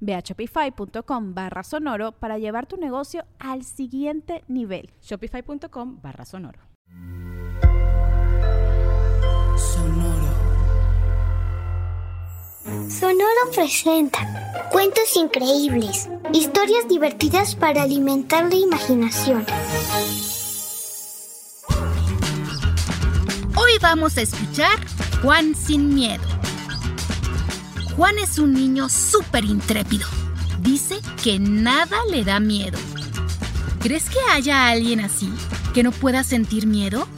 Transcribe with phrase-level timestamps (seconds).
[0.00, 4.90] Ve a shopify.com barra sonoro para llevar tu negocio al siguiente nivel.
[5.02, 6.60] Shopify.com barra sonoro.
[9.56, 10.28] Sonoro.
[12.88, 19.46] Sonoro presenta cuentos increíbles, historias divertidas para alimentar la imaginación.
[23.56, 24.78] Hoy vamos a escuchar
[25.22, 26.37] Juan sin miedo
[27.98, 30.06] Juan es un niño súper intrépido.
[30.60, 32.78] Dice que nada le da miedo.
[33.80, 35.28] ¿Crees que haya alguien así
[35.74, 37.08] que no pueda sentir miedo?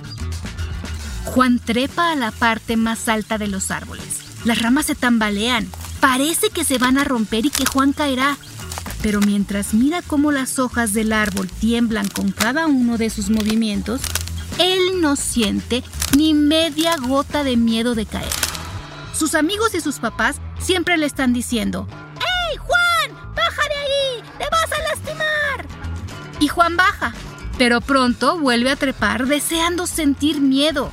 [1.27, 4.23] Juan trepa a la parte más alta de los árboles.
[4.47, 5.69] Las ramas se tambalean.
[6.01, 8.39] Parece que se van a romper y que Juan caerá.
[9.03, 14.01] Pero mientras mira cómo las hojas del árbol tiemblan con cada uno de sus movimientos,
[14.59, 15.85] él no siente
[16.17, 18.50] ni media gota de miedo de caer.
[19.13, 23.35] Sus amigos y sus papás siempre le están diciendo, ¡Ey, Juan!
[23.35, 24.23] ¡Baja de ahí!
[24.39, 25.67] ¡Te vas a lastimar!
[26.41, 27.13] Y Juan baja,
[27.59, 30.91] pero pronto vuelve a trepar deseando sentir miedo.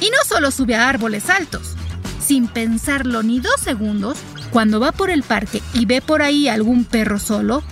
[0.00, 1.74] Y no solo sube a árboles altos.
[2.24, 4.18] Sin pensarlo ni dos segundos,
[4.50, 7.62] cuando va por el parque y ve por ahí algún perro solo,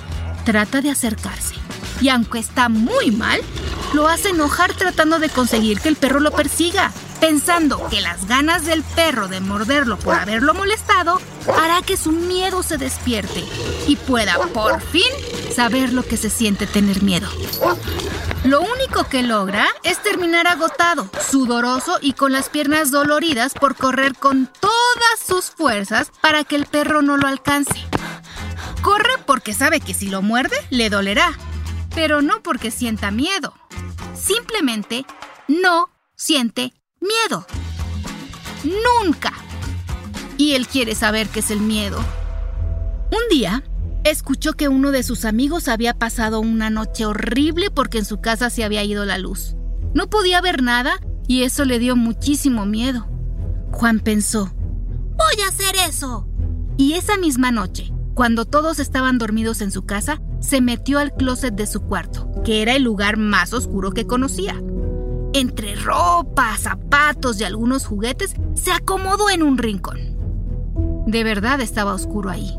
[0.44, 1.54] trata de acercarse.
[2.00, 3.40] Y aunque está muy mal,
[3.94, 8.64] lo hace enojar tratando de conseguir que el perro lo persiga pensando que las ganas
[8.66, 11.20] del perro de morderlo por haberlo molestado
[11.56, 13.44] hará que su miedo se despierte
[13.86, 15.10] y pueda por fin
[15.54, 17.28] saber lo que se siente tener miedo.
[18.44, 24.14] Lo único que logra es terminar agotado, sudoroso y con las piernas doloridas por correr
[24.14, 27.74] con todas sus fuerzas para que el perro no lo alcance.
[28.82, 31.36] Corre porque sabe que si lo muerde le dolerá,
[31.94, 33.52] pero no porque sienta miedo.
[34.14, 35.04] Simplemente
[35.48, 36.72] no siente
[37.06, 37.46] miedo.
[38.64, 39.32] Nunca.
[40.36, 41.98] Y él quiere saber qué es el miedo.
[43.10, 43.62] Un día,
[44.04, 48.50] escuchó que uno de sus amigos había pasado una noche horrible porque en su casa
[48.50, 49.54] se había ido la luz.
[49.94, 53.08] No podía ver nada y eso le dio muchísimo miedo.
[53.72, 54.52] Juan pensó,
[55.16, 56.28] voy a hacer eso.
[56.76, 61.54] Y esa misma noche, cuando todos estaban dormidos en su casa, se metió al closet
[61.54, 64.60] de su cuarto, que era el lugar más oscuro que conocía.
[65.36, 69.98] Entre ropa, zapatos y algunos juguetes, se acomodó en un rincón.
[71.06, 72.56] De verdad estaba oscuro ahí.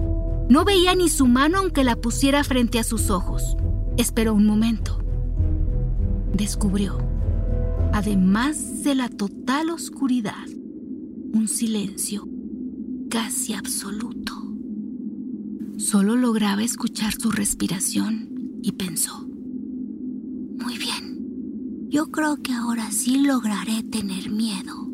[0.48, 3.58] No veía ni su mano aunque la pusiera frente a sus ojos.
[3.98, 5.04] Esperó un momento.
[6.36, 7.00] Descubrió,
[7.94, 10.46] además de la total oscuridad,
[11.34, 12.30] un silencio
[13.10, 14.34] casi absoluto.
[15.80, 19.28] Solo lograba escuchar su respiración y pensó,
[20.60, 20.97] muy bien,
[21.90, 24.90] yo creo que ahora sí lograré tener miedo.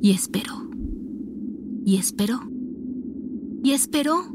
[0.00, 0.68] Y esperó.
[1.84, 2.40] Y esperó.
[3.62, 4.34] Y esperó.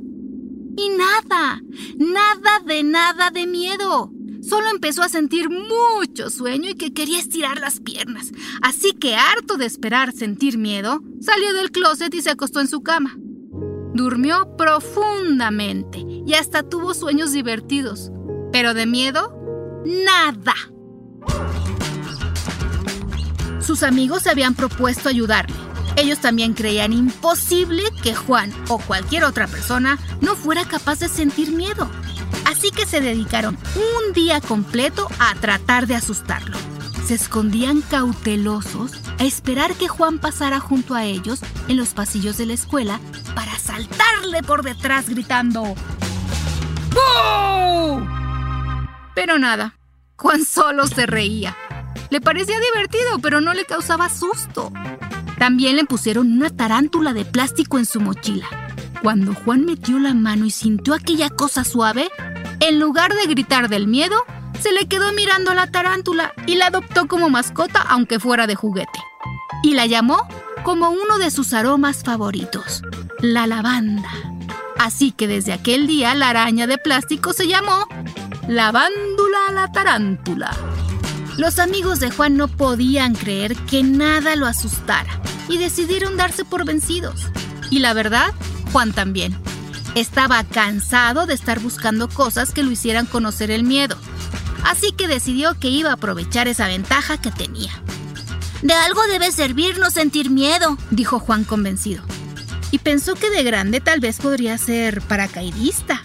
[0.76, 1.62] Y nada,
[1.98, 4.12] nada de nada de miedo.
[4.42, 8.32] Solo empezó a sentir mucho sueño y que quería estirar las piernas.
[8.62, 12.82] Así que, harto de esperar sentir miedo, salió del closet y se acostó en su
[12.82, 13.18] cama.
[13.94, 18.12] Durmió profundamente y hasta tuvo sueños divertidos.
[18.52, 19.34] Pero de miedo,
[19.86, 20.56] nada.
[23.66, 25.56] Sus amigos habían propuesto ayudarle.
[25.96, 31.52] Ellos también creían imposible que Juan o cualquier otra persona no fuera capaz de sentir
[31.52, 31.90] miedo.
[32.46, 36.58] Así que se dedicaron un día completo a tratar de asustarlo.
[37.06, 42.48] Se escondían cautelosos a esperar que Juan pasara junto a ellos en los pasillos de
[42.48, 43.00] la escuela
[43.36, 45.76] para saltarle por detrás gritando
[46.94, 48.06] ¡Boo!
[49.16, 49.78] Pero nada,
[50.18, 51.56] Juan solo se reía.
[52.10, 54.72] Le parecía divertido, pero no le causaba susto.
[55.38, 58.48] También le pusieron una tarántula de plástico en su mochila.
[59.02, 62.10] Cuando Juan metió la mano y sintió aquella cosa suave,
[62.60, 64.16] en lugar de gritar del miedo,
[64.62, 68.56] se le quedó mirando a la tarántula y la adoptó como mascota aunque fuera de
[68.56, 69.00] juguete.
[69.62, 70.26] Y la llamó
[70.64, 72.82] como uno de sus aromas favoritos,
[73.20, 74.10] la lavanda.
[74.78, 77.88] Así que desde aquel día la araña de plástico se llamó
[78.48, 80.52] Lavándula la tarántula.
[81.38, 85.20] Los amigos de Juan no podían creer que nada lo asustara
[85.50, 87.26] y decidieron darse por vencidos.
[87.72, 88.34] Y la verdad,
[88.72, 89.36] Juan también.
[89.96, 93.98] Estaba cansado de estar buscando cosas que lo hicieran conocer el miedo.
[94.64, 97.72] Así que decidió que iba a aprovechar esa ventaja que tenía.
[98.62, 102.04] De algo debe servirnos sentir miedo, dijo Juan convencido.
[102.70, 106.04] Y pensó que de grande tal vez podría ser paracaidista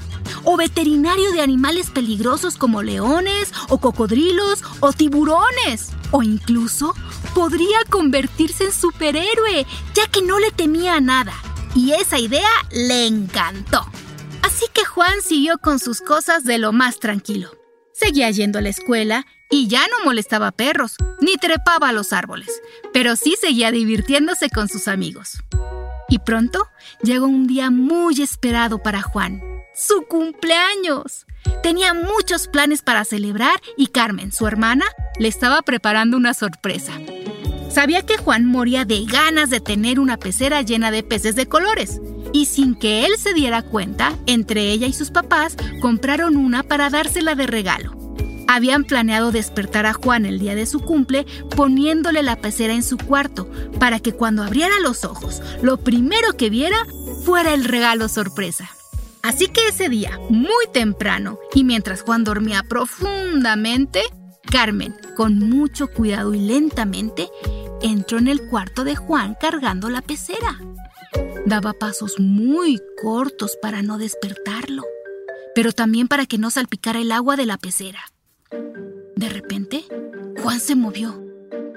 [0.51, 5.91] o veterinario de animales peligrosos como leones o cocodrilos o tiburones.
[6.11, 6.95] O incluso
[7.35, 11.35] podría convertirse en superhéroe, ya que no le temía a nada.
[11.75, 13.85] Y esa idea le encantó.
[14.41, 17.51] Así que Juan siguió con sus cosas de lo más tranquilo.
[17.93, 22.63] Seguía yendo a la escuela y ya no molestaba perros, ni trepaba a los árboles,
[22.95, 25.43] pero sí seguía divirtiéndose con sus amigos.
[26.09, 26.69] Y pronto
[27.03, 31.25] llegó un día muy esperado para Juan su cumpleaños.
[31.63, 34.85] Tenía muchos planes para celebrar y Carmen, su hermana,
[35.21, 36.93] le estaba preparando una sorpresa.
[37.71, 42.01] Sabía que Juan moría de ganas de tener una pecera llena de peces de colores.
[42.33, 46.91] Y sin que él se diera cuenta, entre ella y sus papás compraron una para
[46.91, 47.97] dársela de regalo.
[48.49, 52.99] Habían planeado despertar a Juan el día de su cumple poniéndole la pecera en su
[52.99, 53.49] cuarto
[53.79, 56.79] para que cuando abriera los ojos, lo primero que viera
[57.25, 58.71] fuera el regalo sorpresa.
[59.23, 64.03] Así que ese día, muy temprano, y mientras Juan dormía profundamente,
[64.51, 67.29] Carmen, con mucho cuidado y lentamente,
[67.83, 70.59] entró en el cuarto de Juan cargando la pecera.
[71.47, 74.85] Daba pasos muy cortos para no despertarlo,
[75.55, 78.01] pero también para que no salpicara el agua de la pecera.
[79.17, 79.85] De repente,
[80.43, 81.28] Juan se movió.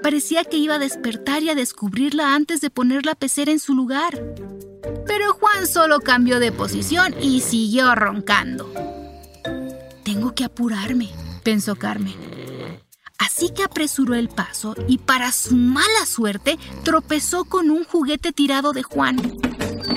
[0.02, 3.74] Parecía que iba a despertar y a descubrirla antes de poner la pecera en su
[3.74, 4.20] lugar.
[5.06, 8.72] Pero Juan solo cambió de posición y siguió roncando.
[10.04, 11.10] Tengo que apurarme,
[11.44, 12.16] pensó Carmen.
[13.18, 18.72] Así que apresuró el paso y para su mala suerte tropezó con un juguete tirado
[18.72, 19.16] de Juan.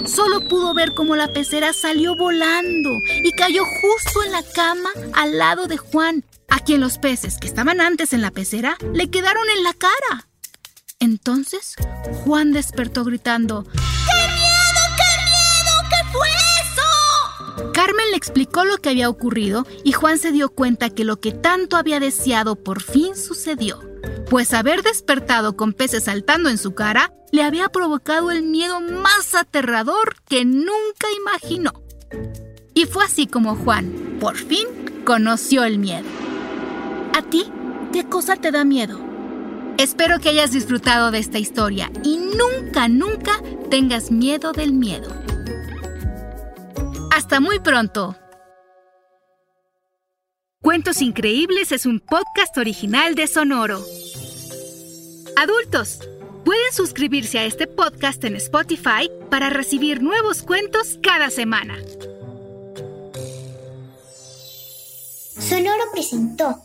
[0.06, 2.92] Solo pudo ver cómo la pecera salió volando
[3.24, 6.24] y cayó justo en la cama al lado de Juan,
[6.66, 10.28] quien los peces que estaban antes en la pecera le quedaron en la cara.
[11.00, 11.76] Entonces
[12.24, 13.66] Juan despertó gritando
[17.74, 21.32] Carmen le explicó lo que había ocurrido y Juan se dio cuenta que lo que
[21.32, 23.80] tanto había deseado por fin sucedió,
[24.30, 29.36] pues haber despertado con peces saltando en su cara le había provocado el miedo más
[29.36, 31.74] aterrador que nunca imaginó.
[32.74, 34.68] Y fue así como Juan, por fin,
[35.06, 36.25] conoció el miedo.
[37.16, 37.46] ¿A ti
[37.94, 39.00] qué cosa te da miedo?
[39.78, 45.08] Espero que hayas disfrutado de esta historia y nunca, nunca tengas miedo del miedo.
[47.16, 48.18] Hasta muy pronto.
[50.62, 53.82] Cuentos Increíbles es un podcast original de Sonoro.
[55.38, 56.00] Adultos,
[56.44, 61.78] pueden suscribirse a este podcast en Spotify para recibir nuevos cuentos cada semana.
[65.40, 66.65] Sonoro presentó